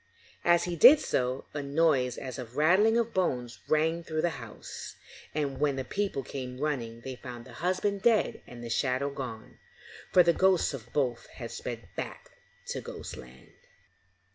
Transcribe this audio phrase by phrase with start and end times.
[0.43, 4.31] As he did so, a noise as of a rattling of bones rang through the
[4.41, 4.95] house,
[5.35, 9.59] and when the people came running, they found the husband dead and the shadow gone,
[10.11, 12.31] for the ghosts of both had sped back
[12.69, 13.51] to Ghostland.